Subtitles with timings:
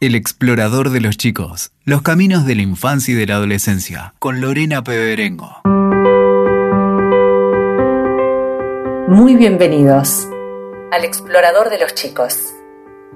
[0.00, 1.72] El explorador de los chicos.
[1.84, 4.14] Los caminos de la infancia y de la adolescencia.
[4.20, 5.60] Con Lorena Peberengo.
[9.08, 10.28] Muy bienvenidos
[10.92, 12.38] al explorador de los chicos.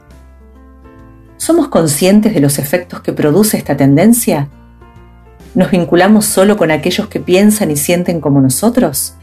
[1.38, 4.50] ¿Somos conscientes de los efectos que produce esta tendencia?
[5.56, 9.14] ¿Nos vinculamos solo con aquellos que piensan y sienten como nosotros?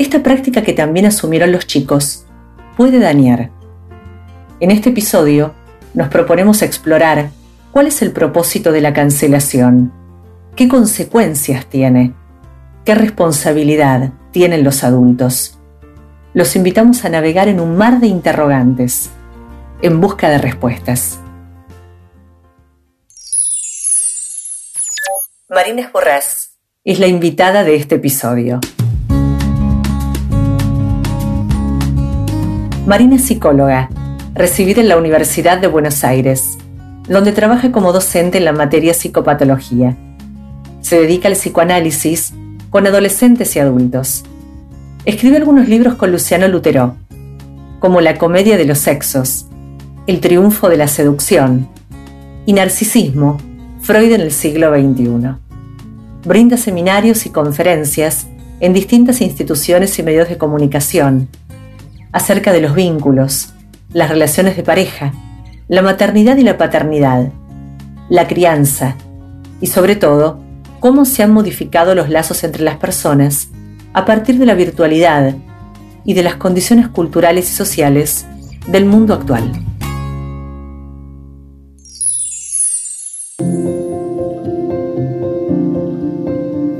[0.00, 2.24] Esta práctica que también asumieron los chicos
[2.74, 3.50] puede dañar.
[4.58, 5.52] En este episodio
[5.92, 7.28] nos proponemos explorar
[7.70, 9.92] cuál es el propósito de la cancelación,
[10.56, 12.14] qué consecuencias tiene,
[12.86, 15.58] qué responsabilidad tienen los adultos.
[16.32, 19.10] Los invitamos a navegar en un mar de interrogantes,
[19.82, 21.20] en busca de respuestas.
[25.50, 26.52] Marina Esborrás
[26.84, 28.60] es la invitada de este episodio.
[32.90, 33.88] Marina es psicóloga,
[34.34, 36.58] recibida en la Universidad de Buenos Aires,
[37.08, 39.96] donde trabaja como docente en la materia psicopatología.
[40.80, 42.32] Se dedica al psicoanálisis
[42.68, 44.24] con adolescentes y adultos.
[45.04, 46.96] Escribe algunos libros con Luciano Lutero,
[47.78, 49.46] como La comedia de los sexos,
[50.08, 51.68] El triunfo de la seducción
[52.44, 53.38] y Narcisismo,
[53.82, 55.36] Freud en el siglo XXI.
[56.26, 58.26] Brinda seminarios y conferencias
[58.58, 61.28] en distintas instituciones y medios de comunicación,
[62.12, 63.52] acerca de los vínculos,
[63.92, 65.12] las relaciones de pareja,
[65.68, 67.30] la maternidad y la paternidad,
[68.08, 68.96] la crianza
[69.60, 70.40] y sobre todo,
[70.80, 73.48] cómo se han modificado los lazos entre las personas
[73.92, 75.34] a partir de la virtualidad
[76.04, 78.26] y de las condiciones culturales y sociales
[78.66, 79.52] del mundo actual.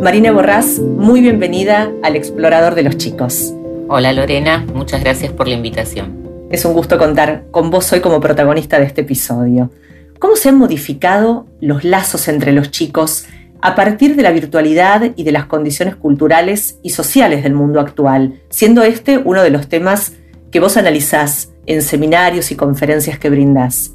[0.00, 3.54] Marina Borrás, muy bienvenida al Explorador de los Chicos.
[3.92, 6.46] Hola Lorena, muchas gracias por la invitación.
[6.48, 9.72] Es un gusto contar con vos hoy como protagonista de este episodio.
[10.20, 13.24] ¿Cómo se han modificado los lazos entre los chicos
[13.60, 18.40] a partir de la virtualidad y de las condiciones culturales y sociales del mundo actual,
[18.48, 20.12] siendo este uno de los temas
[20.52, 23.90] que vos analizás en seminarios y conferencias que brindás?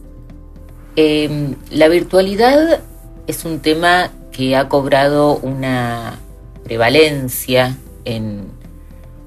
[0.97, 2.81] Em, la virtualidad
[3.27, 6.19] es un tema que ha cobrado una
[6.65, 8.54] prevalencia en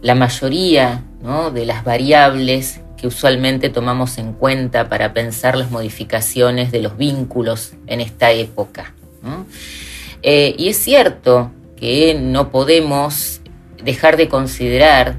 [0.02, 1.04] la mayoría
[1.52, 7.72] de las variables que usualmente tomamos en cuenta para pensar las modificaciones de los vínculos
[7.86, 8.94] en esta época.
[10.22, 13.40] Eh, y es cierto que no podemos
[13.84, 15.16] dejar de considerar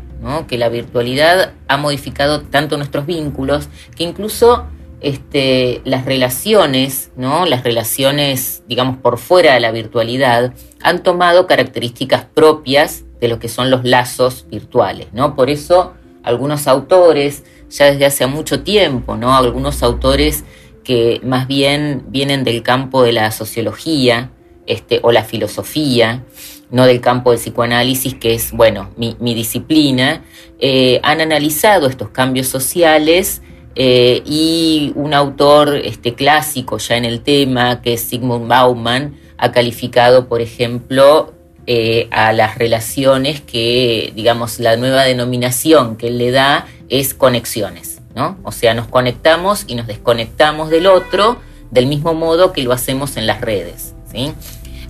[0.48, 4.66] que la virtualidad ha modificado tanto nuestros vínculos que incluso
[5.00, 7.46] este, las relaciones, ¿no?
[7.46, 13.50] las relaciones, digamos, por fuera de la virtualidad, han tomado características propias de lo que
[13.50, 15.36] son los lazos virtuales, ¿no?
[15.36, 15.94] Por eso
[16.24, 19.36] algunos autores, ya desde hace mucho tiempo, ¿no?
[19.36, 20.44] Algunos autores
[20.84, 24.32] que más bien vienen del campo de la sociología
[24.66, 26.24] este, o la filosofía,
[26.72, 30.24] no del campo del psicoanálisis, que es, bueno, mi, disciplina,
[30.60, 33.42] eh, han analizado estos cambios sociales
[33.76, 39.52] eh, y un autor este, clásico ya en el tema, que es Sigmund Bauman, ha
[39.52, 41.34] calificado, por ejemplo,
[41.72, 48.02] eh, a las relaciones que, digamos, la nueva denominación que él le da es conexiones,
[48.16, 48.40] ¿no?
[48.42, 51.38] O sea, nos conectamos y nos desconectamos del otro
[51.70, 54.34] del mismo modo que lo hacemos en las redes, ¿sí?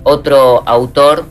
[0.04, 1.26] Otro autor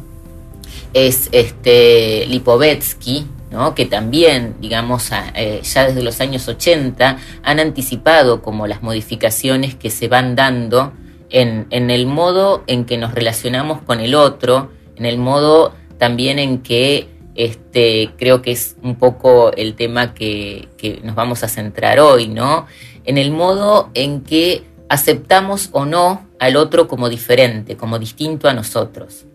[0.93, 3.73] es este Lipovetsky, ¿no?
[3.73, 9.89] que también, digamos, eh, ya desde los años 80 han anticipado como las modificaciones que
[9.89, 10.93] se van dando
[11.31, 14.69] en, el modo en que nos relacionamos con el otro,
[14.99, 20.67] en el modo también en que este, creo que es un poco el tema que,
[21.03, 22.67] nos vamos a centrar hoy, ¿no?
[23.05, 28.53] En el modo en que aceptamos o no al otro como diferente, como distinto a
[28.53, 29.25] nosotros,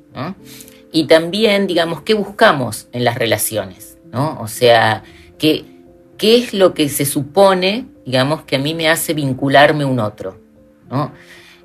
[0.92, 4.38] Y también, digamos, qué buscamos en las relaciones, ¿no?
[4.40, 5.02] O sea,
[5.38, 5.64] qué,
[6.18, 10.38] qué es lo que se supone, digamos, que a mí me hace vincularme un otro,
[10.90, 11.10] ¿no?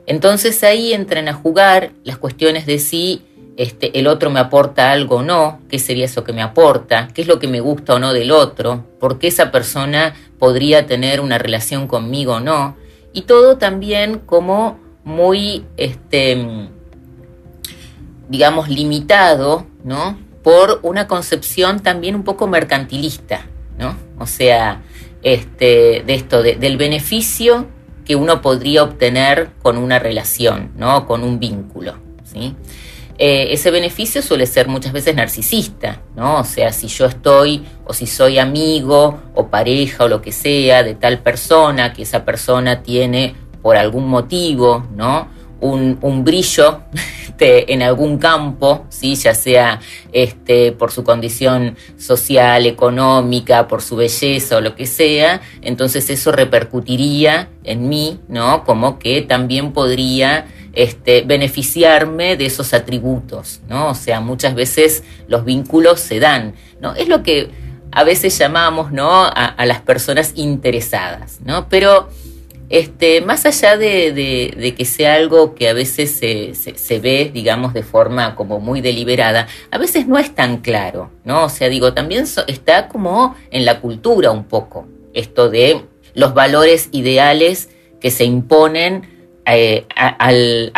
[0.08, 3.22] Entonces ahí entran a jugar las cuestiones de si
[3.60, 7.22] este, el otro me aporta algo o no, qué sería eso que me aporta, qué
[7.22, 11.20] es lo que me gusta o no del otro, por qué esa persona podría tener
[11.20, 12.78] una relación conmigo o no,
[13.12, 16.70] y todo también como muy, este,
[18.30, 20.18] digamos, limitado, ¿no?
[20.42, 23.46] Por una concepción también un poco mercantilista,
[23.78, 23.94] ¿no?
[24.20, 24.84] O sea,
[25.22, 27.68] este, de esto, del beneficio
[28.06, 31.06] que uno podría obtener con una relación, ¿no?
[31.06, 32.56] Con un vínculo, ¿sí?
[33.22, 36.40] Eh, ese beneficio suele ser muchas veces narcisista, ¿no?
[36.40, 40.84] O sea, si yo estoy o si soy amigo o pareja o lo que sea
[40.84, 45.28] de tal persona, que esa persona tiene por algún motivo, ¿no?
[45.62, 46.82] un, brillo
[47.28, 49.16] este, en algún campo, ¿sí?
[49.16, 49.80] ya sea
[50.12, 56.32] este, por su condición social, económica, por su belleza o lo que sea, entonces eso
[56.32, 58.64] repercutiría en mí, ¿no?
[58.64, 60.48] Como que también podría
[60.80, 63.90] este, beneficiarme de esos atributos, ¿no?
[63.90, 66.96] O sea, muchas veces los vínculos se dan, ¿no?
[66.96, 67.50] Es lo que
[67.92, 69.26] a veces llamamos, ¿no?
[69.26, 71.68] A, las personas interesadas, ¿no?
[71.68, 72.08] Pero
[72.70, 78.36] este, más allá de, que sea algo que a veces se, ve, digamos, de forma
[78.36, 81.44] como muy deliberada, a veces no es tan claro, ¿no?
[81.44, 85.82] O sea, digo, también está como en la cultura un poco, esto de
[86.14, 87.68] los valores ideales
[88.00, 89.19] que se imponen
[89.56, 90.32] eh, a,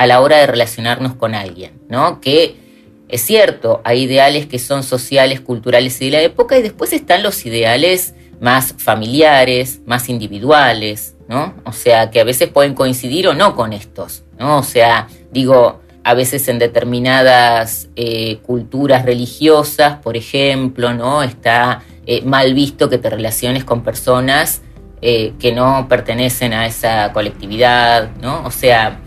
[0.05, 2.21] la hora de relacionarnos con alguien, ¿no?
[2.21, 2.55] Que
[3.07, 7.23] es cierto, hay ideales que son sociales, culturales y de la época, y después están
[7.23, 11.55] los ideales más familiares, más individuales, ¿no?
[11.65, 14.59] O sea, que a veces pueden coincidir o no con estos, ¿no?
[14.59, 21.23] O sea, digo, a veces en determinadas eh, culturas religiosas, por ejemplo, ¿no?
[21.23, 24.61] Está eh, mal visto que te relaciones con personas
[25.01, 28.43] eh, que no pertenecen a esa colectividad, ¿no?
[28.45, 28.99] O sea,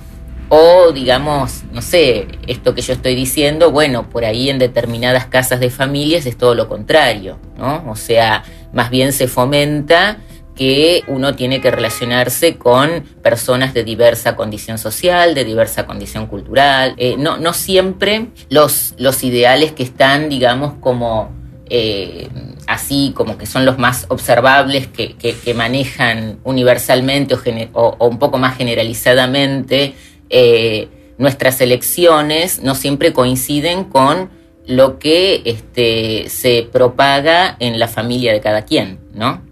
[0.49, 5.61] o digamos, no sé, esto que yo estoy diciendo, bueno, por ahí en determinadas casas
[5.61, 7.85] de familias es todo lo contrario, ¿no?
[7.88, 10.19] O sea, más bien se fomenta
[10.55, 16.94] que uno tiene que relacionarse con personas de diversa condición social, de diversa condición cultural.
[16.97, 21.31] Eh, no, no siempre los, los ideales que están, digamos, como
[21.69, 22.29] eh,
[22.66, 27.37] así, como que son los más observables, que, manejan universalmente
[27.72, 29.94] o, un poco más generalizadamente
[30.31, 30.88] eh,
[31.19, 34.31] nuestras elecciones, no siempre coinciden con
[34.66, 39.43] lo que este, se propaga en la familia de cada quien, ¿no?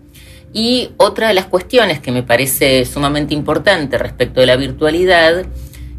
[0.52, 5.46] Y otra de las cuestiones que me parece sumamente importante respecto de la virtualidad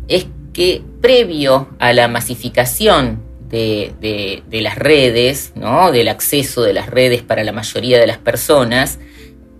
[0.08, 3.22] es que previo a la masificación
[3.60, 5.92] de, las redes, ¿no?
[5.92, 9.00] del acceso de las redes para la mayoría de las personas,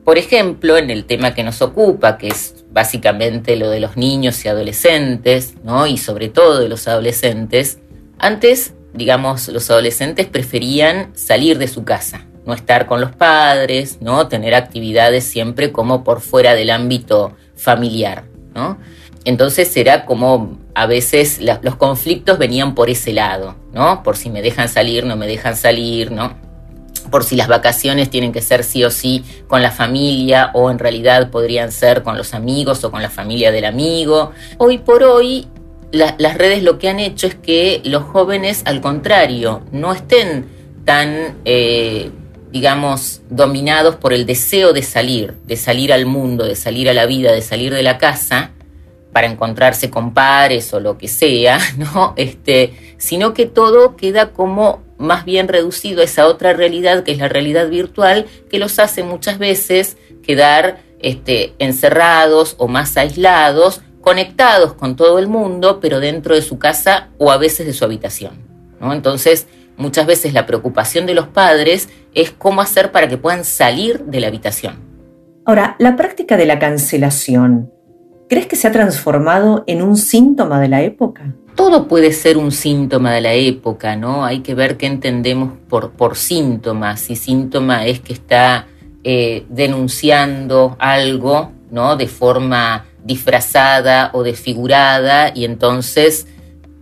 [0.04, 4.44] por ejemplo, en el tema que nos ocupa, que es básicamente lo de los niños
[4.44, 5.88] y adolescentes, ¿no?
[5.88, 7.80] y sobre todo de los adolescentes,
[8.18, 14.28] antes digamos, los adolescentes preferían salir de su casa, no estar con los padres, ¿no?
[14.28, 18.78] Tener actividades siempre como por fuera del ámbito familiar, ¿no?
[19.26, 24.04] Entonces era como a veces los conflictos venían por ese lado, ¿no?
[24.04, 26.36] Por si me dejan salir, no me dejan salir, ¿no?
[27.10, 30.80] Por si las vacaciones tienen que ser sí o sí con la familia o en
[30.80, 34.32] realidad podrían ser con los amigos o con la familia del amigo.
[34.58, 35.48] Hoy por hoy
[35.92, 40.48] las redes lo que han hecho es que los jóvenes, al contrario, no estén
[40.86, 42.10] tan, eh,
[42.52, 47.06] digamos, dominados por el deseo de salir, de salir al mundo, de salir a la
[47.06, 48.52] vida, de salir de la casa
[49.14, 52.14] para encontrarse con pares o lo que sea, ¿no?
[52.18, 57.20] Este, sino que todo queda como más bien reducido a esa otra realidad que es
[57.20, 64.74] la realidad virtual que los hace muchas veces quedar este, encerrados o más aislados conectados
[64.74, 68.34] con todo el mundo, pero dentro de su casa o a veces de su habitación.
[68.80, 68.94] ¿no?
[68.94, 74.04] Entonces, muchas veces la preocupación de los padres es cómo hacer para que puedan salir
[74.04, 74.76] de la habitación.
[75.46, 77.72] Ahora, la práctica de la cancelación,
[78.30, 81.34] ¿crees que se ha transformado en un síntoma de la época?
[81.56, 84.26] Todo puede ser un síntoma de la época, ¿no?
[84.26, 86.98] Hay que ver qué entendemos por, síntoma.
[86.98, 88.68] Si síntoma es que está
[89.04, 91.96] eh, denunciando algo, ¿no?
[91.96, 96.28] De forma disfrazada o desfigurada y entonces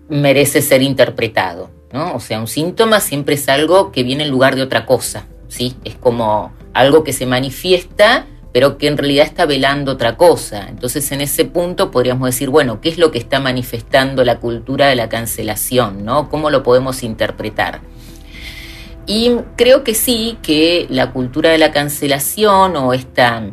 [0.10, 1.70] merece ser interpretado.
[1.92, 2.16] ¿no?
[2.16, 5.26] O sea, un síntoma siempre es algo que viene en lugar de otra cosa.
[5.48, 5.76] ¿sí?
[5.84, 10.68] Es como algo que se manifiesta pero que en realidad está velando otra cosa.
[10.68, 14.88] Entonces en ese punto podríamos decir, bueno, ¿qué es lo que está manifestando la cultura
[14.88, 16.04] de la cancelación?
[16.04, 16.30] ¿no?
[16.30, 17.82] ¿Cómo lo podemos interpretar?
[19.08, 23.44] Y creo que sí, que la cultura de la cancelación o esta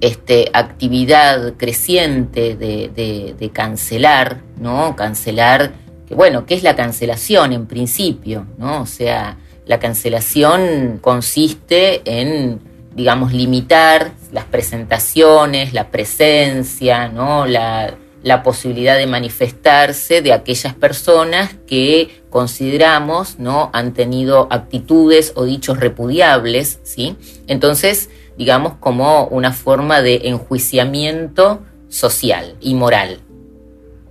[0.00, 4.96] este, actividad creciente de, cancelar, ¿no?
[4.96, 5.72] Cancelar,
[6.06, 8.46] que bueno, ¿qué es la cancelación en principio?
[8.58, 8.82] ¿no?
[8.82, 12.60] O sea, la cancelación consiste en,
[12.96, 17.46] digamos, limitar las presentaciones, la presencia, ¿no?
[17.46, 25.44] La, la posibilidad de manifestarse de aquellas personas que consideramos no han tenido actitudes o
[25.44, 27.16] dichos repudiables, ¿sí?
[27.46, 33.20] Entonces, digamos como una forma de enjuiciamiento social y moral.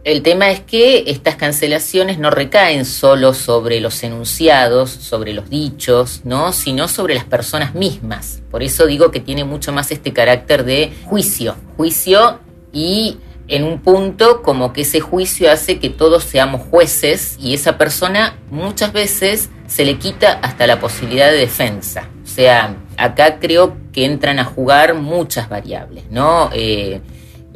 [0.05, 6.21] El tema es que estas cancelaciones no recaen solo sobre los enunciados, sobre los dichos,
[6.24, 6.53] ¿no?
[6.53, 8.43] sino sobre las personas mismas.
[8.51, 12.39] Por eso digo que tiene mucho más este carácter de juicio, juicio
[12.71, 17.79] y en un punto como que ese juicio hace que todos seamos jueces y esa
[17.79, 22.09] persona muchas veces se le quita hasta la posibilidad de defensa.
[22.24, 26.51] O sea, acá creo que entran a jugar muchas variables, ¿no?
[26.53, 27.01] Eh,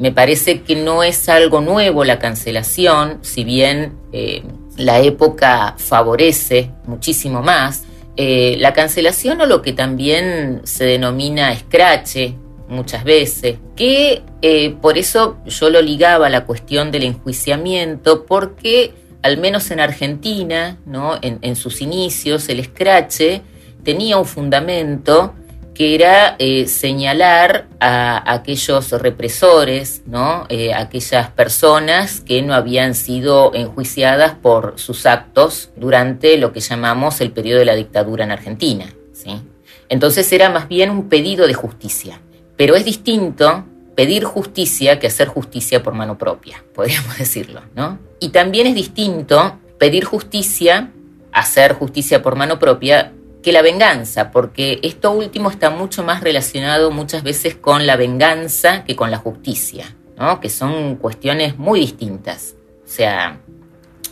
[0.00, 4.42] me parece que no es algo nuevo la cancelación, si bien eh,
[4.78, 7.84] la época favorece muchísimo más.
[8.16, 12.34] Eh, la cancelación o lo que también se denomina escrache
[12.66, 18.94] muchas veces, que eh, por eso yo lo ligaba a la cuestión del enjuiciamiento, porque
[19.20, 21.18] al menos en Argentina, ¿no?
[21.20, 23.42] en, sus inicios, el escrache
[23.84, 25.34] tenía un fundamento
[25.80, 30.44] que era eh, señalar a, aquellos represores, ¿no?
[30.50, 37.22] Eh, aquellas personas que no habían sido enjuiciadas por sus actos durante lo que llamamos
[37.22, 38.92] el periodo de la dictadura en Argentina.
[39.14, 39.40] ¿sí?
[39.88, 42.20] Entonces era más bien un pedido de justicia.
[42.58, 43.64] Pero es distinto
[43.96, 47.98] pedir justicia que hacer justicia por mano propia, podríamos decirlo, ¿no?
[48.20, 50.90] Y también es distinto pedir justicia,
[51.32, 56.90] hacer justicia por mano propia, que la venganza, porque esto último está mucho más relacionado
[56.90, 60.40] muchas veces con la venganza que con la justicia, ¿no?
[60.40, 62.54] Que son cuestiones muy distintas.
[62.84, 63.40] O sea,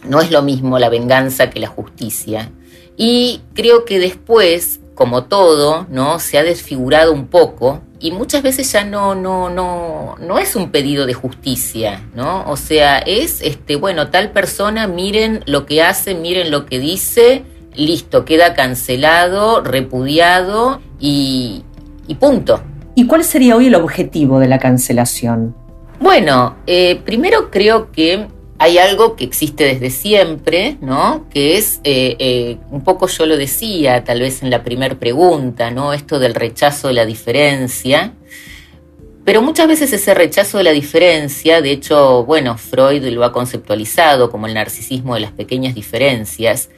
[0.05, 2.51] no es lo mismo la venganza que la justicia.
[2.97, 6.19] Y creo que después, como todo, ¿no?
[6.21, 10.71] Se ha desfigurado un poco y muchas veces ya no, no, no, no es un
[10.71, 12.49] pedido de justicia, ¿no?
[12.49, 17.45] O sea, es, este, bueno, tal persona, miren lo que hace, miren lo que dice,
[17.87, 21.63] listo, queda cancelado, repudiado y,
[22.07, 22.63] y punto.
[22.95, 25.55] ¿Y cuál sería hoy el objetivo de la cancelación?
[26.01, 28.27] Bueno, eh, primero creo que
[28.59, 31.27] hay algo que existe desde siempre, ¿no?
[31.31, 35.71] Que es, eh, eh, un poco yo lo decía, tal vez en la primera pregunta,
[35.71, 35.93] ¿no?
[35.93, 38.15] Esto del rechazo de la diferencia.
[39.25, 44.31] Pero muchas veces ese rechazo de la diferencia, de hecho, bueno, Freud lo ha conceptualizado
[44.31, 46.71] como el narcisismo de las pequeñas diferencias,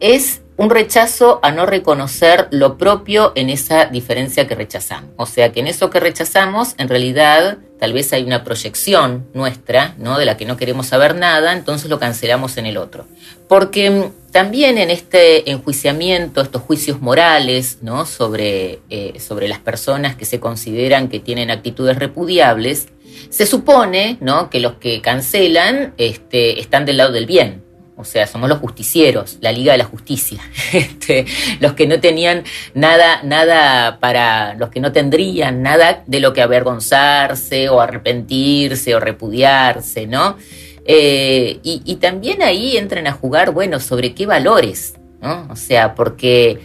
[0.00, 5.10] es un rechazo a no reconocer lo propio en esa diferencia que rechazamos.
[5.16, 9.94] O sea que en eso que rechazamos, en realidad, tal vez hay una proyección nuestra,
[9.96, 10.18] ¿no?
[10.18, 13.06] De la que no queremos saber nada, entonces lo cancelamos en el otro.
[13.48, 18.04] Porque mm, también en este enjuiciamiento, estos juicios morales, ¿no?
[18.04, 22.88] Sobre, eh, sobre las personas que se consideran que tienen actitudes repudiables,
[23.30, 24.50] se supone, ¿no?
[24.50, 27.62] Que los que cancelan este, están del lado del bien,
[28.00, 30.40] o sea, somos los justicieros, la Liga de la Justicia.
[30.72, 31.26] Este,
[31.58, 36.42] los que no tenían nada, nada para, los que no tendrían nada de lo que
[36.42, 40.36] avergonzarse o arrepentirse o repudiarse, ¿no?
[40.84, 45.46] Eh, y, también ahí entran a jugar, bueno, sobre qué valores, ¿no?
[45.50, 46.60] O sea, porque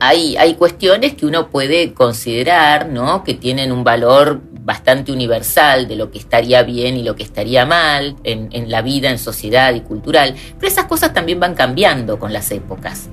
[0.00, 3.24] hay, hay cuestiones que uno puede considerar, ¿no?
[3.24, 7.64] Que tienen un valor bastante universal de lo que estaría bien y lo que estaría
[7.66, 12.32] mal en, la vida, en sociedad y cultural, pero esas cosas también van cambiando con
[12.32, 13.08] las épocas.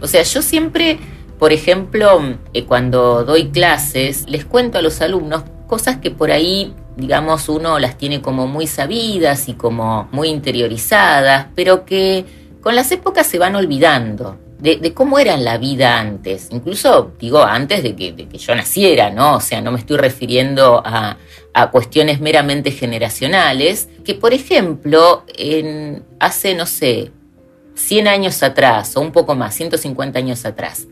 [0.00, 0.98] O sea, yo siempre,
[1.38, 2.20] por ejemplo,
[2.52, 7.78] eh, cuando doy clases, les cuento a los alumnos cosas que por ahí digamos, uno
[7.78, 12.24] las tiene como muy sabidas y como muy interiorizadas, pero que
[12.62, 17.82] con las épocas se van olvidando de, cómo era la vida antes, incluso digo antes
[17.82, 19.36] de que, yo naciera, ¿no?
[19.36, 21.18] O sea, no me estoy refiriendo a,
[21.72, 27.12] cuestiones meramente generacionales, que por ejemplo, en, hace, no sé,
[27.74, 30.86] 100 años atrás o un poco más, 150 años atrás,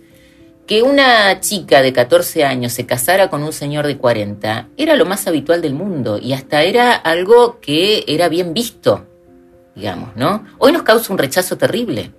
[0.66, 5.04] que una chica de 14 años se casara con un señor de 40 era lo
[5.04, 9.06] más habitual del mundo y hasta era algo que era bien visto,
[9.74, 10.46] digamos, ¿no?
[10.56, 12.10] Hoy nos causa un rechazo terrible,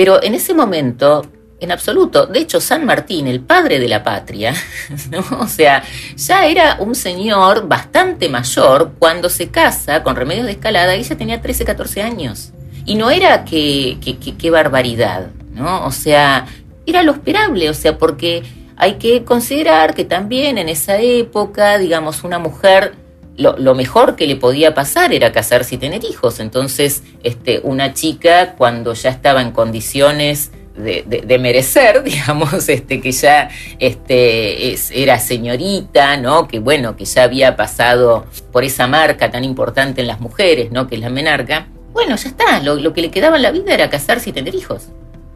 [0.00, 1.26] pero en ese momento,
[1.60, 4.54] en absoluto, de hecho San Martín, el padre de la patria,
[5.10, 5.22] ¿no?
[5.40, 5.84] O sea,
[6.16, 11.42] ya era un señor bastante mayor cuando se casa con Remedios de Escalada ella tenía
[11.42, 12.52] 13, 14 años.
[12.86, 13.98] Y no era que,
[14.38, 15.84] qué barbaridad, ¿no?
[15.84, 16.46] O sea,
[16.86, 18.42] era lo esperable, o sea, porque
[18.78, 22.94] hay que considerar que también en esa época, digamos, una mujer
[23.40, 26.40] lo, mejor que le podía pasar era casarse y tener hijos.
[26.40, 33.48] Entonces, este, una chica cuando ya estaba en condiciones de, merecer, digamos, este, que ya
[33.78, 36.46] este, era señorita, ¿no?
[36.46, 40.86] Que bueno, que ya había pasado por esa marca tan importante en las mujeres, ¿no?
[40.86, 41.66] Que es la menarca.
[41.92, 44.54] Bueno, ya está, lo, lo que le quedaba en la vida era casarse y tener
[44.54, 44.88] hijos.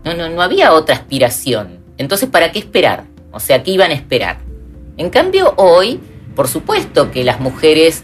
[0.04, 1.78] No, no, no había otra aspiración.
[1.96, 3.04] Entonces, ¿para qué esperar?
[3.32, 4.38] O sea, ¿qué iban a esperar?
[4.96, 6.00] En cambio, hoy,
[6.34, 8.02] por supuesto que las mujeres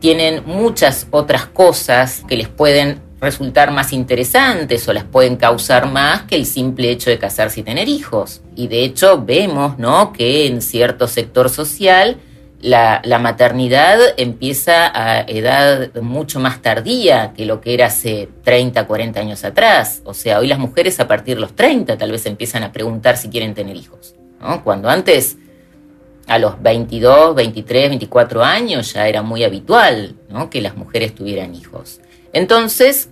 [0.00, 6.22] tienen muchas otras cosas que les pueden resultar más interesantes o las pueden causar más
[6.22, 8.42] que el simple hecho de casarse y tener hijos.
[8.54, 10.12] Y de hecho vemos, ¿no?
[10.12, 12.18] que en cierto sector social
[12.60, 19.20] la, maternidad empieza a edad mucho más tardía que lo que era hace 30, 40
[19.20, 20.02] años atrás.
[20.04, 23.16] O sea, hoy las mujeres a partir de los 30 tal vez empiezan a preguntar
[23.16, 24.14] si quieren tener hijos.
[24.40, 24.62] ¿no?
[24.62, 25.36] Cuando antes,
[26.28, 30.50] a los 22, 23, 24 años, ya era muy habitual ¿no?
[30.50, 32.00] que las mujeres tuvieran hijos.
[32.32, 33.08] Entonces,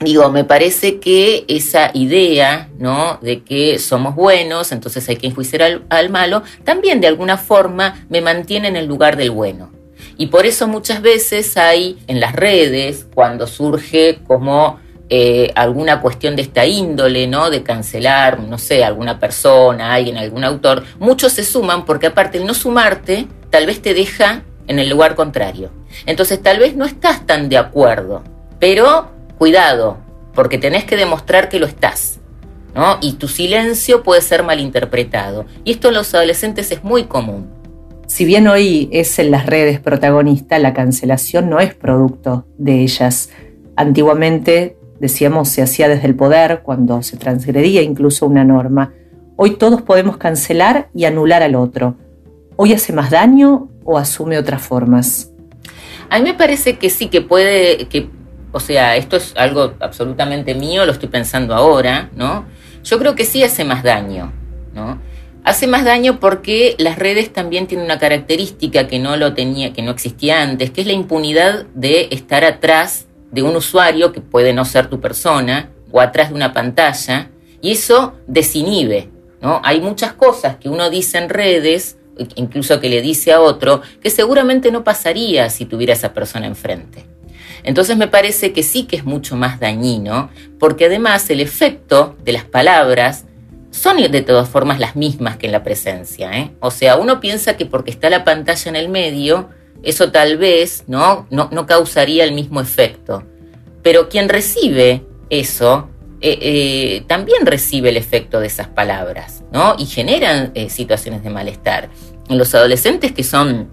[0.00, 3.18] digo, me parece que esa idea, ¿no?
[3.20, 8.20] De que somos buenos, entonces hay que enjuiciar al, malo, también de alguna forma me
[8.20, 9.72] mantiene en el lugar del bueno.
[10.16, 14.78] Y por eso muchas veces hay en las redes, cuando surge como
[15.10, 17.50] eh, alguna cuestión de esta índole, ¿no?
[17.50, 22.46] De cancelar, no sé, alguna persona, alguien, algún autor, muchos se suman porque aparte el
[22.46, 25.70] no sumarte tal vez te deja en el lugar contrario.
[26.06, 28.22] Entonces tal vez no estás tan de acuerdo,
[28.58, 29.98] pero cuidado,
[30.34, 32.20] porque tenés que demostrar que lo estás.
[32.74, 32.98] ¿no?
[33.00, 35.46] Y tu silencio puede ser malinterpretado.
[35.64, 37.50] Y esto en los adolescentes es muy común.
[38.06, 43.30] Si bien hoy es en las redes protagonista, la cancelación no es producto de ellas.
[43.76, 48.92] Antiguamente, decíamos, se hacía desde el poder, cuando se transgredía incluso una norma.
[49.36, 51.96] Hoy todos podemos cancelar y anular al otro.
[52.56, 55.30] ¿Hoy hace más daño o asume otras formas?
[56.10, 58.10] A mí me parece que sí, que puede, que
[58.52, 62.46] o sea, esto es algo absolutamente mío, lo estoy pensando ahora, ¿no?
[62.82, 64.32] Yo creo que sí hace más daño,
[64.74, 64.98] ¿no?
[65.44, 69.82] Hace más daño porque las redes también tienen una característica que no lo tenía, que
[69.82, 74.52] no existía antes, que es la impunidad de estar atrás de un usuario que puede
[74.52, 79.10] no ser tu persona o atrás de una pantalla y eso desinhibe,
[79.40, 79.60] ¿no?
[79.64, 81.96] Hay muchas cosas que uno dice en redes,
[82.36, 87.04] incluso que le dice a otro, que seguramente no pasaría si tuviera esa persona enfrente.
[87.64, 92.32] Entonces me parece que sí que es mucho más dañino, porque además el efecto de
[92.32, 93.24] las palabras
[93.70, 96.32] son de todas formas las mismas que en la presencia.
[96.38, 96.52] ¿eh?
[96.60, 99.50] O sea, uno piensa que porque está la pantalla en el medio,
[99.82, 103.22] eso tal vez no, no, causaría el mismo efecto.
[103.82, 105.88] Pero quien recibe eso
[106.20, 109.76] eh, eh, también recibe el efecto de esas palabras, ¿no?
[109.78, 111.90] Y generan situaciones de malestar.
[112.28, 113.68] En los adolescentes que son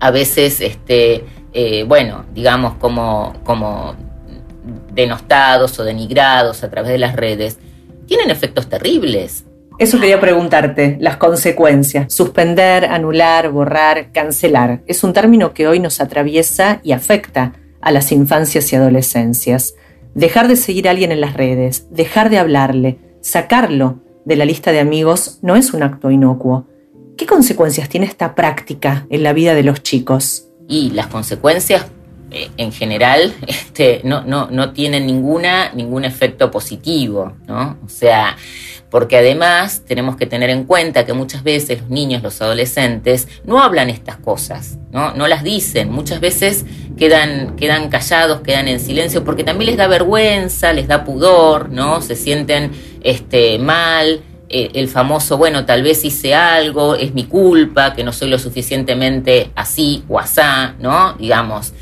[0.00, 3.94] a veces este, eh, bueno, digamos, como, como
[4.92, 7.58] denostados o denigrados a través de las redes,
[8.06, 9.44] tienen efectos terribles.
[9.78, 12.12] Eso quería preguntarte, las consecuencias.
[12.12, 14.82] Suspender, anular, borrar, cancelar.
[14.86, 19.74] Es un término que hoy nos atraviesa y afecta a las infancias y adolescencias.
[20.14, 24.72] Dejar de seguir a alguien en las redes, dejar de hablarle, sacarlo de la lista
[24.72, 26.66] de amigos no es un acto inocuo.
[27.16, 30.48] ¿Qué consecuencias tiene esta práctica en la vida de los chicos?
[30.68, 31.86] y las consecuencias
[32.32, 37.78] eh, en general este, no, tienen ningún efecto positivo, ¿no?
[37.84, 38.36] O sea,
[38.92, 43.62] porque además tenemos que tener en cuenta que muchas veces los niños, los adolescentes, no
[43.62, 45.14] hablan estas cosas, ¿no?
[45.14, 46.66] No las dicen, muchas veces
[46.98, 52.02] quedan, quedan callados, quedan en silencio, porque también les da vergüenza, les da pudor, ¿no?
[52.02, 57.94] Se sienten este, mal, eh, el famoso, bueno, tal vez hice algo, es mi culpa,
[57.94, 61.14] que no soy lo suficientemente así o asá, ¿no?
[61.14, 61.72] Digamos.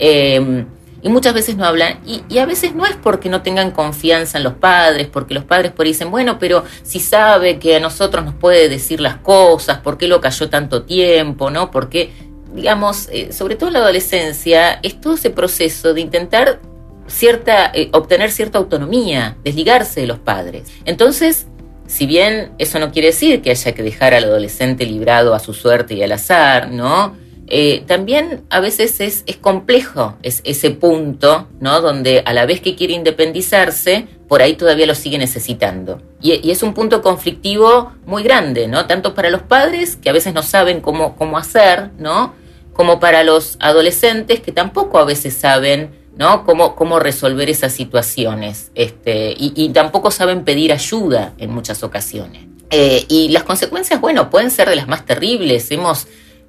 [0.00, 0.66] Em,
[1.02, 4.44] y muchas veces no hablan, y, a veces no es porque no tengan confianza en
[4.44, 8.34] los padres, porque los padres por dicen, bueno, pero si sabe que a nosotros nos
[8.34, 11.70] puede decir las cosas, ¿por qué lo cayó tanto tiempo, no?
[11.70, 12.10] Porque,
[12.54, 16.60] digamos, eh, sobre todo en la adolescencia, es todo ese proceso de intentar
[17.06, 20.70] cierta, eh, obtener cierta autonomía, desligarse de los padres.
[20.84, 21.46] Entonces,
[21.86, 25.54] si bien eso no quiere decir que haya que dejar al adolescente librado a su
[25.54, 27.16] suerte y al azar, ¿no?
[27.52, 31.80] Eh, también a veces es, complejo es, ese punto, ¿no?
[31.80, 36.00] Donde a la vez que quiere independizarse, por ahí todavía lo sigue necesitando.
[36.22, 38.86] Y, es un punto conflictivo muy grande, ¿no?
[38.86, 42.34] Tanto para los padres, que a veces no saben cómo, cómo hacer, ¿no?
[42.72, 46.44] Como para los adolescentes, que tampoco a veces saben ¿no?
[46.44, 48.70] Cómo, cómo resolver esas situaciones.
[48.74, 52.44] Este, y, tampoco saben pedir ayuda en muchas ocasiones.
[52.68, 55.70] Eh, y las consecuencias, bueno, pueden ser de las más terribles.
[55.70, 56.06] Hemos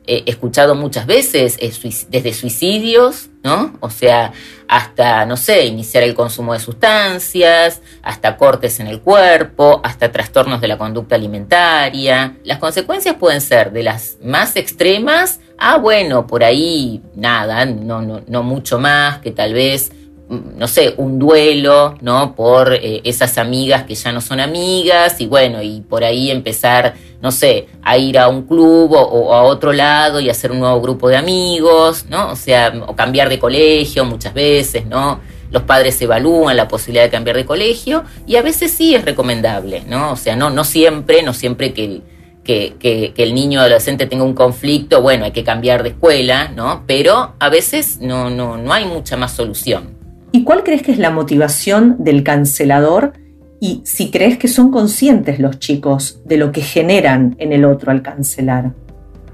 [0.07, 1.57] eh, escuchado muchas veces,
[2.09, 3.77] desde suicidios, ¿no?
[3.79, 4.33] O sea,
[4.67, 10.61] hasta, no sé, iniciar el consumo de sustancias, hasta cortes en el cuerpo, hasta trastornos
[10.61, 12.37] de la conducta alimentaria.
[12.43, 18.23] Las consecuencias pueden ser de las más extremas Ah, bueno, por ahí nada, no, no,
[18.27, 19.91] no mucho más, que tal vez,
[20.27, 22.33] mm, no sé, un duelo, ¿no?
[22.33, 26.95] Por eh, esas amigas que ya no son amigas y bueno, y por ahí empezar,
[27.21, 30.81] no sé, a ir a un club o, a otro lado y hacer un nuevo
[30.81, 32.31] grupo de amigos, ¿no?
[32.31, 35.19] O sea, o cambiar de colegio muchas veces, ¿no?
[35.51, 39.83] Los padres evalúan la posibilidad de cambiar de colegio y a veces sí es recomendable,
[39.87, 40.13] ¿no?
[40.13, 42.01] O sea, no, no siempre, no siempre que
[42.43, 46.83] que, el niño adolescente tenga un conflicto, bueno, hay que cambiar de escuela, ¿no?
[46.87, 49.95] Pero a veces no, no, no hay mucha más solución.
[50.31, 53.13] ¿Y cuál crees que es la motivación del cancelador?
[53.63, 57.91] Y si crees que son conscientes los chicos de lo que generan en el otro
[57.91, 58.73] al cancelar.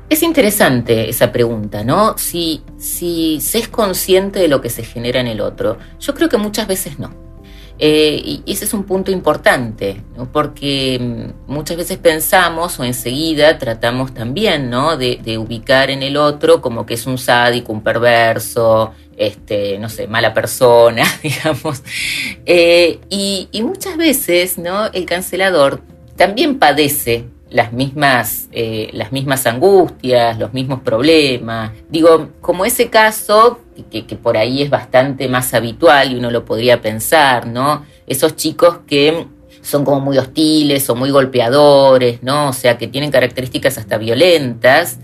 [0.09, 2.17] Es interesante esa pregunta, ¿no?
[2.17, 5.77] Si, si se es consciente de lo que se genera en el otro.
[6.01, 7.27] Yo creo que muchas veces no.
[7.79, 10.01] Eh, y ese es un punto importante,
[10.33, 14.97] porque mm, muchas veces pensamos o enseguida tratamos también ¿no?
[14.97, 20.08] de, ubicar en el otro como que es un sádico, un perverso, este, no sé,
[20.08, 21.84] mala persona, digamos.
[22.45, 24.86] Eh, y, muchas veces ¿no?
[24.88, 25.82] el cancelador
[26.15, 31.71] también padece las mismas, eh, las mismas angustias, los mismos problemas.
[31.89, 33.60] Digo, como ese caso,
[33.91, 37.86] que, por ahí es bastante más habitual y uno lo podría pensar, ¿no?
[38.06, 39.27] Esos chicos que
[39.62, 42.49] son como muy hostiles o muy golpeadores, ¿no?
[42.49, 44.97] O sea, que tienen características hasta violentas.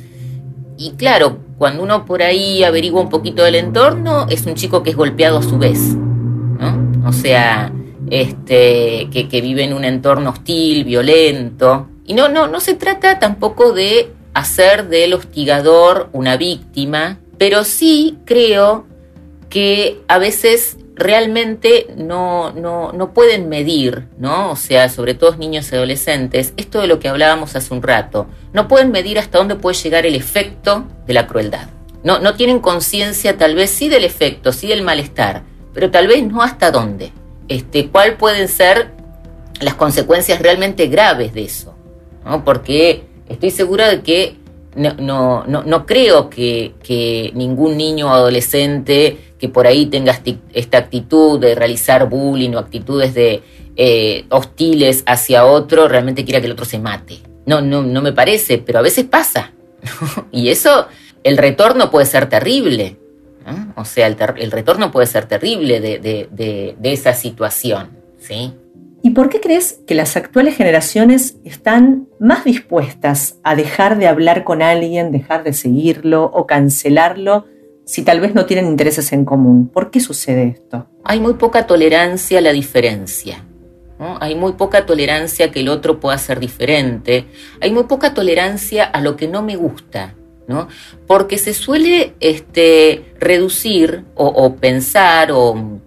[0.77, 4.91] Y claro, cuando uno por ahí averigua un poquito del entorno, es un chico que
[4.91, 7.07] es golpeado a su vez, ¿no?
[7.07, 7.71] O sea,
[8.09, 11.87] este, que, vive en un entorno hostil, violento.
[12.05, 18.17] Y no, no, no se trata tampoco de hacer del hostigador una víctima, pero sí
[18.25, 18.85] creo
[19.49, 24.51] que a veces realmente no, no, no, pueden medir, ¿no?
[24.51, 28.27] O sea, sobre todo niños y adolescentes, esto de lo que hablábamos hace un rato,
[28.53, 31.67] no pueden medir hasta dónde puede llegar el efecto de la crueldad.
[32.03, 36.23] No, no tienen conciencia tal vez sí del efecto, sí del malestar, pero tal vez
[36.23, 37.11] no hasta dónde.
[37.47, 38.91] Este, ¿Cuál pueden ser
[39.61, 41.75] las consecuencias realmente graves de eso?
[42.45, 44.37] porque estoy segura de que
[44.75, 50.17] no, no, no, creo que, ningún niño o adolescente que por ahí tenga
[50.53, 53.43] esta actitud de realizar bullying o actitudes de
[53.75, 57.17] eh, hostiles hacia otro realmente quiera que el otro se mate.
[57.45, 59.51] No, no, no me parece, pero a veces pasa.
[60.31, 60.87] y eso,
[61.25, 62.95] el retorno puede ser terrible.
[63.75, 67.89] O sea, el, retorno puede ser terrible de, de, de esa situación.
[68.19, 68.53] ¿sí?
[69.01, 74.45] ¿Y por qué crees que las actuales generaciones están más dispuestas a dejar de hablar
[74.45, 77.51] con alguien, dejar de seguirlo o cancelarlo
[77.85, 79.67] si tal vez no tienen intereses en común?
[79.67, 80.87] ¿Por qué sucede esto?
[81.03, 83.45] Hay muy poca tolerancia a la diferencia.
[84.19, 87.25] Hay muy poca tolerancia a que el otro pueda ser diferente.
[87.61, 90.15] Hay muy poca tolerancia a lo que no me gusta.
[90.47, 90.67] ¿no?
[91.07, 95.79] Porque se suele este, reducir o, pensar o,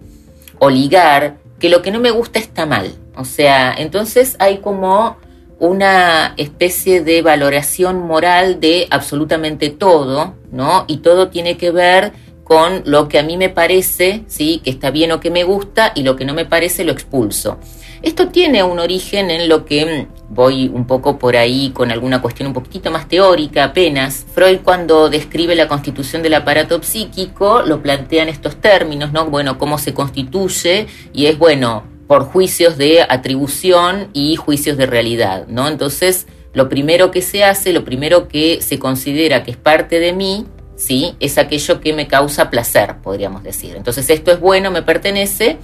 [0.58, 2.94] o ligar que lo que no me gusta está mal.
[3.16, 5.16] O sea, entonces hay como
[5.58, 10.84] una especie de valoración moral de absolutamente todo, ¿no?
[10.88, 14.60] Y todo tiene que ver con lo que a mí me parece, ¿sí?
[14.64, 17.58] Que está bien o que me gusta y lo que no me parece lo expulso.
[18.02, 22.22] Esto tiene un origen en lo que mm, voy un poco por ahí con alguna
[22.22, 24.26] cuestión un poquito más teórica apenas.
[24.32, 29.26] Freud cuando describe la constitución del aparato psíquico lo plantea en estos términos, ¿no?
[29.26, 35.46] Bueno, cómo se constituye y es bueno, por juicios de atribución y juicios de realidad,
[35.48, 35.66] ¿no?
[35.66, 40.14] Entonces, lo primero que se hace, lo primero que se considera que es parte de
[40.14, 41.14] mí, ¿sí?
[41.20, 43.76] Es aquello que me causa placer, podríamos decir.
[43.76, 45.58] Entonces, esto es bueno, me pertenece,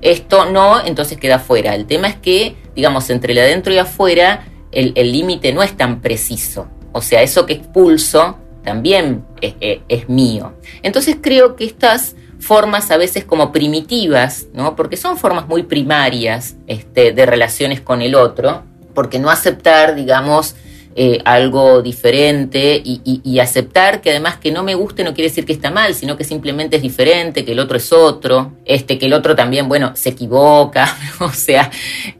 [0.00, 1.74] esto no, entonces queda fuera.
[1.74, 6.00] El tema es que, digamos, entre el adentro y afuera, el límite no es tan
[6.00, 6.68] preciso.
[6.92, 10.54] O sea, eso que expulso también es, es mío.
[10.82, 14.74] Entonces, creo que estas formas a veces como primitivas, ¿no?
[14.74, 18.64] porque son formas muy primarias este, de relaciones con el otro,
[19.00, 20.56] porque no aceptar, digamos,
[20.94, 25.54] eh, algo diferente y, aceptar que además que no me guste no quiere decir que
[25.54, 29.14] está mal, sino que simplemente es diferente, que el otro es otro, este, que el
[29.14, 31.70] otro también, bueno, se equivoca, o sea,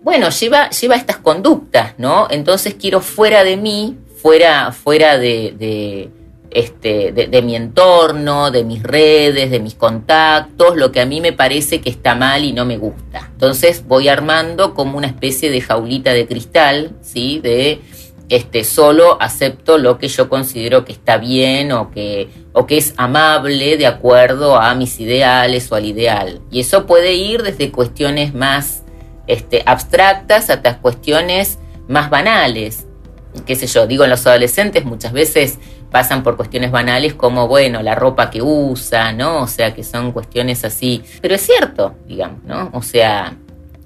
[0.00, 2.28] bueno, lleva, lleva estas conductas, ¿no?
[2.30, 6.08] Entonces quiero fuera de mí, fuera, fuera de,
[6.50, 11.32] este, de, mi entorno, de mis redes, de mis contactos, lo que a mí me
[11.32, 13.30] parece que está mal y no me gusta.
[13.32, 17.38] Entonces voy armando como una especie de jaulita de cristal, ¿sí?
[17.38, 17.80] De
[18.30, 22.94] este, solo acepto lo que yo considero que está bien o que, o que es
[22.96, 26.40] amable de acuerdo a mis ideales o al ideal.
[26.50, 28.82] Y eso puede ir desde cuestiones más
[29.26, 31.58] este, abstractas hasta cuestiones
[31.88, 32.86] más banales.
[33.46, 35.58] Qué sé yo, digo, en los adolescentes muchas veces
[35.90, 39.42] pasan por cuestiones banales como, bueno, la ropa que usa, ¿no?
[39.42, 41.02] O sea, que son cuestiones así.
[41.20, 42.70] Pero es cierto, digamos, ¿no?
[42.72, 43.36] O sea,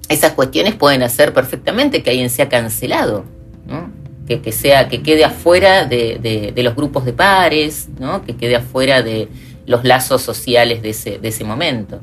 [0.09, 3.25] esas cuestiones pueden hacer perfectamente que alguien sea cancelado,
[3.67, 4.05] ¿no?
[4.27, 8.25] que, sea, que quede afuera de, los grupos de pares, ¿no?
[8.25, 9.29] que quede afuera de
[9.67, 12.01] los lazos sociales de ese, de ese momento.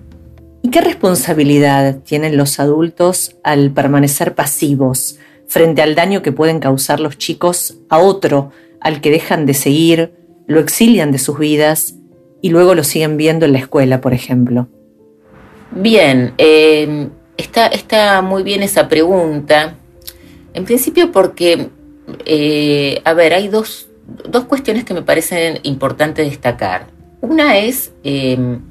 [0.61, 6.99] ¿Y qué responsabilidad tienen los adultos al permanecer pasivos frente al daño que pueden causar
[6.99, 10.13] los chicos a otro, al que dejan de seguir,
[10.47, 11.95] lo exilian de sus vidas
[12.41, 14.67] y luego lo siguen viendo en la escuela, por ejemplo?
[15.71, 19.75] Bien, eh, está, muy bien esa pregunta.
[20.53, 21.69] En principio porque
[22.25, 23.87] eh, a ver, hay dos,
[24.47, 26.87] cuestiones que me parecen importantes destacar.
[27.21, 28.61] Una es em,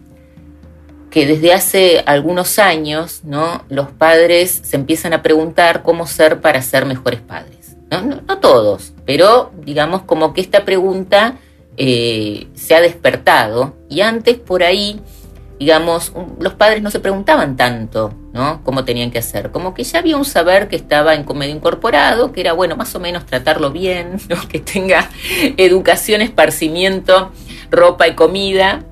[1.10, 3.64] que desde hace algunos años, ¿no?
[3.68, 7.59] Los padres se empiezan a preguntar cómo ser para ser mejores padres.
[7.90, 11.38] No, todos, pero digamos como que esta pregunta
[11.76, 15.00] eh, se ha despertado y antes por ahí
[15.60, 18.64] digamos, los padres no se preguntaban tanto, ¿no?
[18.64, 19.50] Cómo tenían que hacer.
[19.50, 22.94] Como que ya había un saber que estaba en medio incorporado, que era, bueno, más
[22.94, 24.48] o menos tratarlo bien, ¿no?
[24.48, 25.10] Que tenga
[25.58, 27.30] educación, esparcimiento,
[27.70, 28.84] ropa y comida.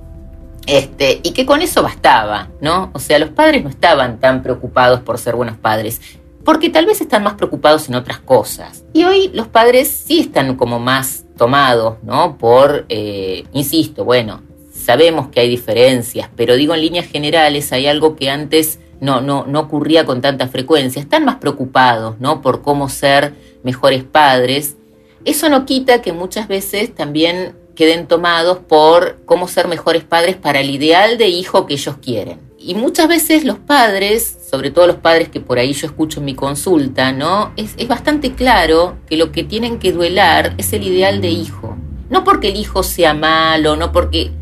[0.66, 2.90] Este, y que con eso bastaba, ¿no?
[2.92, 6.17] O sea, los padres no estaban tan preocupados por ser buenos padres,
[6.48, 8.82] porque tal vez están más preocupados en otras cosas.
[8.94, 12.38] Y hoy los padres sí están como más tomados, ¿no?
[12.38, 14.40] Por, eh, insisto, bueno,
[14.72, 19.44] Sabemos que hay diferencias, pero digo en líneas generales hay algo que antes no, no,
[19.46, 21.02] no ocurría con tanta frecuencia.
[21.02, 22.40] Están más preocupados ¿no?
[22.40, 24.78] por cómo ser mejores padres.
[25.26, 30.60] Eso no quita que muchas veces también queden tomados por cómo ser mejores padres para
[30.60, 32.47] el ideal de hijo que ellos quieren.
[32.58, 36.26] Y muchas veces los padres, sobre todo los padres que por ahí yo escucho en
[36.26, 37.52] mi consulta, ¿no?
[37.56, 41.76] Es, es bastante claro que lo que tienen que duelar es el ideal de hijo.
[42.10, 44.32] No porque el hijo sea malo, no porque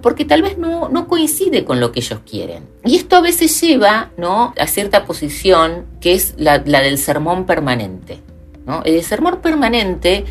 [0.00, 2.64] porque tal vez no, coincide con lo que ellos quieren.
[2.84, 4.54] Y esto a veces lleva ¿no?
[4.58, 8.18] a cierta posición que es la, del sermón permanente.
[8.66, 8.82] ¿no?
[8.84, 10.24] El sermón permanente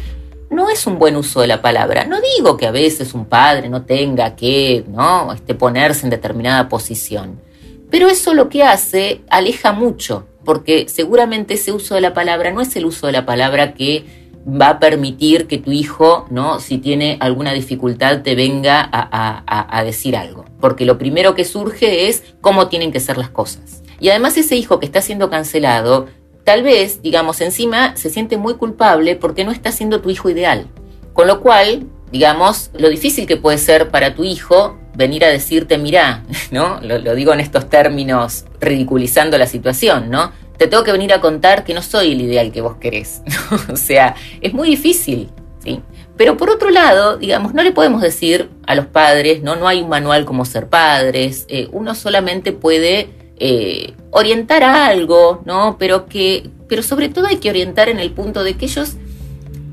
[0.54, 2.06] no es un buen uso de la palabra.
[2.06, 5.34] No digo que a veces un padre no tenga que ¿no?
[5.34, 7.42] Este, ponerse en determinada posición,
[7.90, 12.62] pero eso lo que hace aleja mucho, porque seguramente ese uso de la palabra no
[12.62, 16.60] es el uso de la palabra que va a permitir que tu hijo, ¿no?
[16.60, 20.46] Si tiene alguna dificultad, te venga a, decir algo.
[20.60, 23.84] Porque lo primero que surge es cómo tienen que ser las cosas.
[24.00, 26.08] Y además ese hijo que está siendo cancelado,
[26.44, 30.68] tal vez, digamos, encima se siente muy culpable porque no está siendo tu hijo ideal.
[31.14, 35.78] Con lo cual, digamos, lo difícil que puede ser para tu hijo venir a decirte,
[35.78, 36.80] mirá, ¿no?
[36.82, 40.32] Lo, digo en estos términos ridiculizando la situación, ¿no?
[40.58, 43.22] te tengo que venir a contar que no soy el ideal que vos querés.
[43.72, 45.30] o sea, es muy difícil,
[45.64, 45.82] ¿sí?
[46.16, 49.82] Pero por otro lado, digamos, no le podemos decir a los padres, no, no hay
[49.82, 55.78] un manual como ser padres, eh, uno solamente puede eh, orientar a algo, ¿no?
[55.78, 58.94] Pero que, pero sobre todo hay que orientar en el punto de que ellos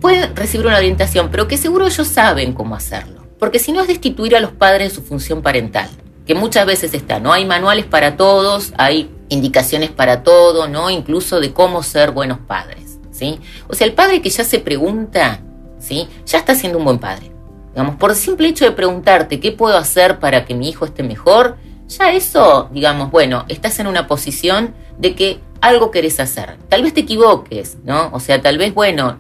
[0.01, 3.21] pueden recibir una orientación, pero que seguro ellos saben cómo hacerlo.
[3.39, 5.89] Porque si no es destituir a los padres de su función parental,
[6.27, 7.33] que muchas veces está, ¿no?
[7.33, 10.91] Hay manuales para todos, hay indicaciones para todo, ¿no?
[10.91, 13.41] Incluso de cómo ser buenos padres, ¿sí?
[13.69, 15.41] O sea, el padre que ya se pregunta,
[15.79, 16.09] ¿sí?
[16.27, 17.33] Ya está siendo un buen padre.
[17.71, 21.03] Digamos, por el simple hecho de preguntarte qué puedo hacer para que mi hijo esté
[21.03, 21.57] mejor,
[21.99, 26.57] ya eso, digamos, bueno, estás en una posición de que algo querés hacer.
[26.69, 28.11] Tal vez te equivoques, ¿no?
[28.13, 29.19] O sea, tal vez, bueno,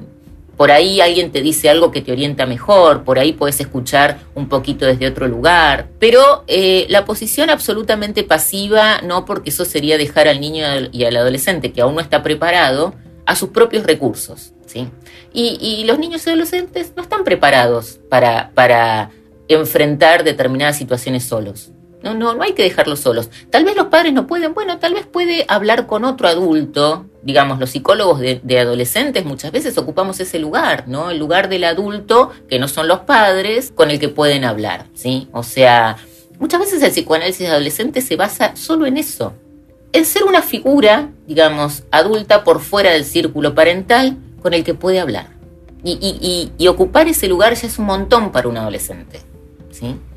[0.56, 4.48] por ahí alguien te dice algo que te orienta mejor, por ahí puedes escuchar un
[4.48, 10.28] poquito desde otro lugar, pero eh, la posición absolutamente pasiva, no porque eso sería dejar
[10.28, 14.88] al niño y al adolescente que aún no está preparado a sus propios recursos, ¿sí?
[15.32, 19.10] Y, los niños y adolescentes no están preparados para, para
[19.48, 21.70] enfrentar determinadas situaciones solos.
[22.02, 23.30] No, no, no hay que dejarlos solos.
[23.50, 27.06] Tal vez los padres no pueden, bueno, tal vez puede hablar con otro adulto.
[27.22, 31.10] Digamos, los psicólogos de, adolescentes muchas veces ocupamos ese lugar, ¿no?
[31.10, 35.28] El lugar del adulto, que no son los padres, con el que pueden hablar, ¿sí?
[35.32, 35.98] O sea,
[36.38, 39.34] muchas veces el psicoanálisis de adolescentes se basa solo en eso.
[39.92, 45.00] En ser una figura, digamos, adulta por fuera del círculo parental con el que puede
[45.00, 45.26] hablar.
[45.82, 49.29] Y, y, y, y ocupar ese lugar ya es un montón para un adolescente.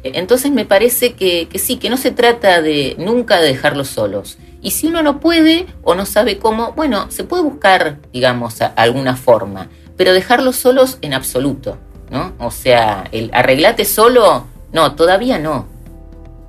[0.03, 4.37] Entonces me parece que, sí, que no se trata de nunca de dejarlos solos.
[4.61, 9.15] Y si uno no puede o no sabe cómo, bueno, se puede buscar, digamos, alguna
[9.15, 11.77] forma, pero dejarlos solos en absoluto,
[12.09, 12.33] ¿no?
[12.39, 13.31] O sea, el
[13.85, 15.67] solo, no, todavía no.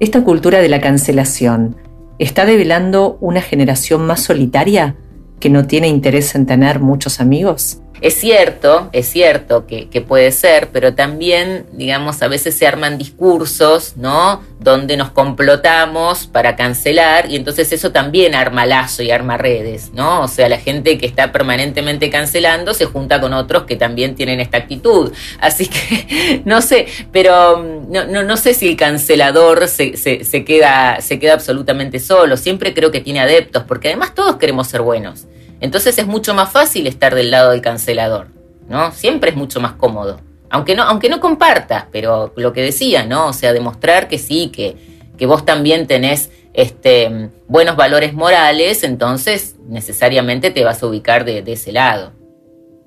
[0.01, 1.77] Esta cultura de la cancelación
[2.19, 4.97] está develando una generación más solitaria
[5.41, 7.79] que no tiene interés en tener muchos amigos.
[8.05, 13.97] Es cierto, es cierto que, puede ser, pero también, digamos, a veces se arman discursos,
[13.97, 14.43] ¿no?
[14.61, 20.21] Donde nos complotamos para cancelar y entonces eso también arma lazo y arma redes, ¿no?
[20.21, 24.39] O sea, la gente que está permanentemente cancelando se junta con otros que también tienen
[24.39, 25.11] esta actitud.
[25.41, 30.25] Así que, no sé, pero mm, no, no, no sé si el cancelador se, se,
[30.25, 32.37] se, queda, se queda absolutamente solo.
[32.37, 35.25] Siempre creo que tiene adeptos, porque además todos queremos ser buenos.
[35.61, 38.29] Entonces es mucho más fácil estar del lado del cancelador,
[38.69, 38.93] ¿no?
[38.93, 40.21] Siempre es mucho más cómodo.
[40.51, 43.29] Aunque no, aunque no comparta, pero lo que decía, ¿no?
[43.29, 44.77] O sea, demostrar que sí, que,
[45.17, 51.43] que vos también tenés este, buenos valores morales, entonces necesariamente te vas a ubicar de
[51.47, 52.13] ese lado.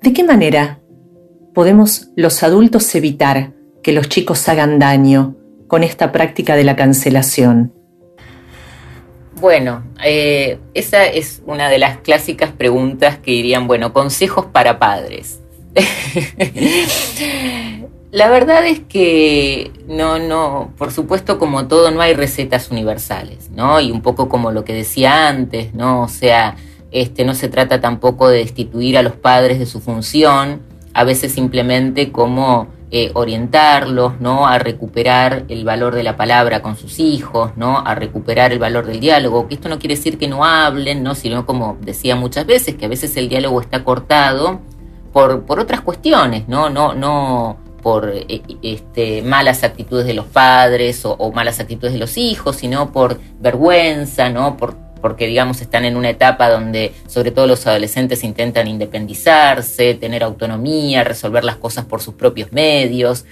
[0.00, 0.80] ¿De qué manera
[1.52, 3.52] podemos los adultos evitar
[3.82, 7.74] que los chicos hagan daño con esta práctica de la cancelación?
[9.40, 15.40] Bueno, eh, esa es una de las clásicas preguntas que dirían, bueno, consejos para padres.
[18.10, 23.80] La verdad es que no, no, por supuesto, como todo, no hay recetas universales, ¿no?
[23.80, 26.02] Y un poco como lo que decía antes, ¿no?
[26.02, 26.56] O sea,
[26.90, 30.62] este, no se trata tampoco de destituir a los padres de su función,
[30.94, 34.46] a veces simplemente como eh, orientarlos, ¿no?
[34.46, 37.78] A recuperar el valor de la palabra con sus hijos, ¿no?
[37.78, 41.14] A recuperar el valor del diálogo, que esto no quiere decir que no hablen, ¿no?
[41.14, 44.60] Sino como decía muchas veces, que a veces el diálogo está cortado
[45.12, 46.70] por, por otras cuestiones, ¿no?
[46.70, 51.98] No, no por eh, este, malas actitudes de los padres o, o malas actitudes de
[51.98, 54.56] los hijos, sino por vergüenza, ¿no?
[54.56, 60.22] Por porque digamos están en una etapa donde sobre todo los adolescentes intentan independizarse, tener
[60.22, 63.24] autonomía, resolver las cosas por sus propios medios,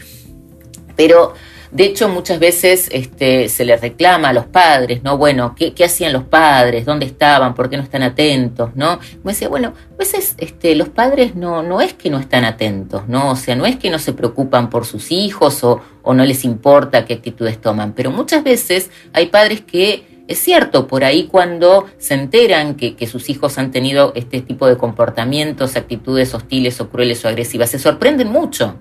[0.96, 1.34] pero
[1.70, 5.18] de hecho muchas veces este, se les reclama a los padres, ¿no?
[5.18, 6.84] Bueno, ¿qué, hacían los padres?
[6.84, 7.54] ¿Dónde estaban?
[7.54, 8.70] ¿Por qué no están atentos?
[8.74, 8.98] ¿No?
[9.24, 13.08] Me decía, bueno, a veces este, los padres no, no es que no están atentos,
[13.08, 13.32] ¿no?
[13.32, 16.44] O sea, no es que no se preocupan por sus hijos o, o no les
[16.44, 21.86] importa qué actitudes toman, pero muchas veces hay padres que es cierto, por ahí cuando
[21.98, 27.24] se enteran que, sus hijos han tenido este tipo de comportamientos, actitudes hostiles o crueles
[27.24, 28.74] o agresivas, se sorprenden mucho,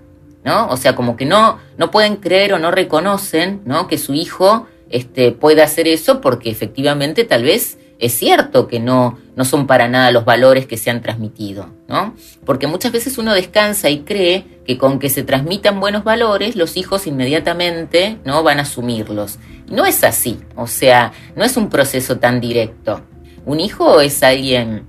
[0.43, 0.67] ¿no?
[0.69, 3.87] O sea, como que no, no pueden creer o no reconocen, ¿no?
[3.87, 9.17] Que su hijo este, pueda hacer eso porque efectivamente tal vez es cierto que no,
[9.35, 12.13] no son para nada los valores que se han transmitido, ¿no?
[12.45, 16.75] Porque muchas veces uno descansa y cree que con que se transmitan buenos valores, los
[16.75, 18.43] hijos inmediatamente ¿no?
[18.43, 19.39] van a asumirlos.
[19.69, 23.01] No es así, o sea, no es un proceso tan directo.
[23.45, 24.85] Un hijo es alguien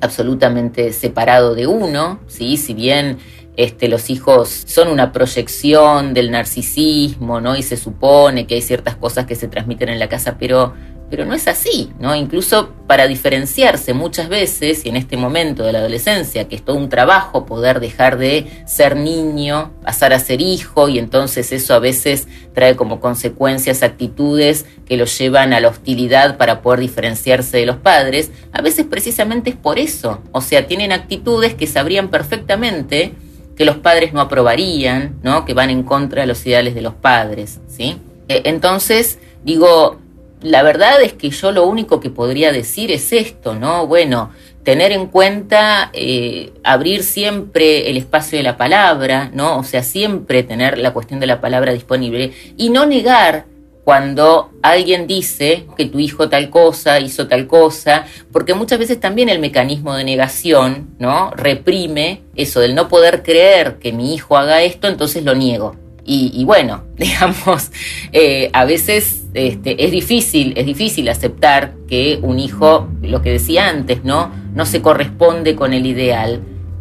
[0.00, 2.56] absolutamente separado de uno, ¿sí?
[2.56, 3.18] Si bien
[3.56, 7.56] este, los hijos son una proyección del narcisismo, ¿no?
[7.56, 10.74] Y se supone que hay ciertas cosas que se transmiten en la casa, pero
[11.10, 12.14] pero no es así, ¿no?
[12.14, 16.76] Incluso para diferenciarse muchas veces, y en este momento de la adolescencia, que es todo
[16.76, 21.78] un trabajo poder dejar de ser niño, pasar a ser hijo, y entonces eso a
[21.78, 27.66] veces trae como consecuencias actitudes que los llevan a la hostilidad para poder diferenciarse de
[27.66, 33.14] los padres, a veces precisamente es por eso, o sea, tienen actitudes que sabrían perfectamente
[33.56, 35.44] que los padres no aprobarían, ¿no?
[35.44, 37.96] Que van en contra de los ideales de los padres, ¿sí?
[38.28, 39.98] E, entonces, digo,
[40.42, 43.86] la verdad es que yo lo único que podría decir es esto, ¿no?
[43.86, 44.30] Bueno,
[44.62, 49.58] tener en cuenta, eh, abrir siempre el espacio de la palabra, ¿no?
[49.58, 53.46] O sea, siempre tener la cuestión de la palabra disponible y no negar
[53.88, 59.30] cuando alguien dice que tu hijo tal cosa, hizo tal cosa, porque muchas veces también
[59.30, 61.30] el mecanismo de negación, ¿no?
[61.30, 65.74] Reprime eso del no poder creer que mi hijo haga esto, entonces lo niego.
[66.10, 67.70] Y, bueno, digamos,
[68.12, 73.68] eh, a veces este, es difícil, es difícil aceptar que un hijo, lo que decía
[73.68, 74.32] antes, ¿no?
[74.54, 76.40] No se corresponde con el ideal,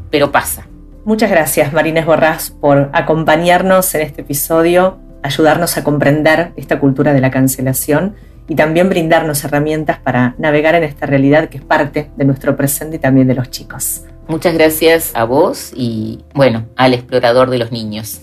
[0.10, 0.68] pero pasa.
[1.04, 7.22] Muchas gracias, Marines Borrás, por acompañarnos en este episodio ayudarnos a comprender esta cultura de
[7.22, 8.16] la cancelación
[8.48, 12.96] y también brindarnos herramientas para navegar en esta realidad que es parte de nuestro presente
[12.96, 14.04] y también de los chicos.
[14.28, 18.22] Muchas gracias a vos y bueno, al explorador de los niños.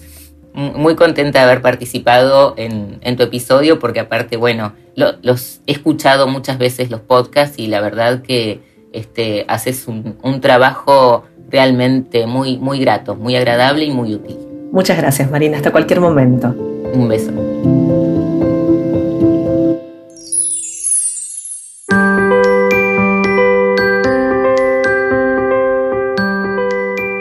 [0.55, 6.59] Muy contenta de haber participado en, tu episodio porque aparte, bueno, los he escuchado muchas
[6.59, 8.61] veces los podcasts y la verdad que
[8.92, 14.38] este, haces un, un trabajo realmente muy, muy grato, muy agradable y muy útil.
[14.70, 16.48] Muchas gracias Marina, hasta cualquier momento.
[16.92, 17.32] Un beso.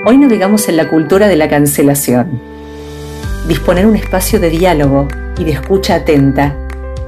[0.05, 2.53] Hoy navegamos en la cultura de la cancelación.
[3.47, 6.55] Disponer un espacio de diálogo y de escucha atenta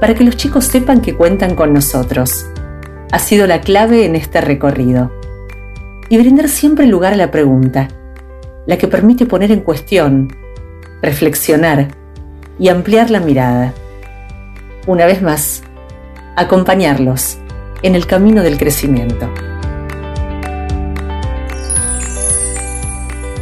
[0.00, 2.46] para que los chicos sepan que cuentan con nosotros.
[3.10, 5.10] Ha sido la clave en este recorrido.
[6.08, 7.88] Y brindar siempre lugar a la pregunta,
[8.66, 10.36] la que permite poner en cuestión,
[11.02, 11.88] reflexionar
[12.58, 13.72] y ampliar la mirada.
[14.86, 15.62] Una vez más,
[16.36, 17.38] acompañarlos
[17.82, 19.28] en el camino del crecimiento.